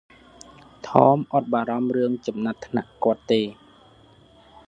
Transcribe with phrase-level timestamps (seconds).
[0.87, 3.41] ថម អត់បារម្ភរឿងចំណាត់ថ្នាក់គាត់ទេ។